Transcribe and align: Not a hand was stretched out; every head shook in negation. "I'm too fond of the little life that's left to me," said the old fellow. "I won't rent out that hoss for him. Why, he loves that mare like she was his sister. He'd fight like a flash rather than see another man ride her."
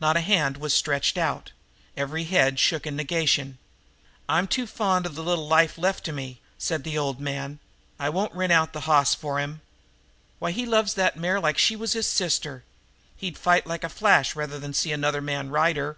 Not 0.00 0.18
a 0.18 0.20
hand 0.20 0.58
was 0.58 0.74
stretched 0.74 1.16
out; 1.16 1.50
every 1.96 2.24
head 2.24 2.58
shook 2.60 2.86
in 2.86 2.94
negation. 2.94 3.56
"I'm 4.28 4.46
too 4.46 4.66
fond 4.66 5.06
of 5.06 5.14
the 5.14 5.22
little 5.22 5.48
life 5.48 5.70
that's 5.76 5.82
left 5.82 6.04
to 6.04 6.12
me," 6.12 6.42
said 6.58 6.84
the 6.84 6.98
old 6.98 7.24
fellow. 7.24 7.56
"I 7.98 8.10
won't 8.10 8.34
rent 8.34 8.52
out 8.52 8.74
that 8.74 8.80
hoss 8.80 9.14
for 9.14 9.38
him. 9.38 9.62
Why, 10.40 10.50
he 10.52 10.66
loves 10.66 10.92
that 10.92 11.16
mare 11.16 11.40
like 11.40 11.56
she 11.56 11.74
was 11.74 11.94
his 11.94 12.06
sister. 12.06 12.64
He'd 13.16 13.38
fight 13.38 13.66
like 13.66 13.82
a 13.82 13.88
flash 13.88 14.36
rather 14.36 14.58
than 14.58 14.74
see 14.74 14.92
another 14.92 15.22
man 15.22 15.48
ride 15.48 15.78
her." 15.78 15.96